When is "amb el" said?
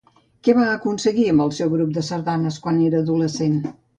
1.33-1.51